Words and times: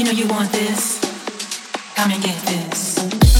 You 0.00 0.06
know 0.06 0.12
you 0.12 0.26
want 0.28 0.50
this. 0.50 0.98
Come 1.94 2.10
and 2.10 2.22
get 2.22 2.40
this. 2.46 3.39